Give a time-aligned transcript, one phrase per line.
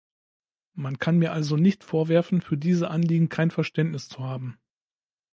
[0.73, 4.57] Man kann mir also nicht vorwerfen, für diese Anliegen kein Verständnis zu haben.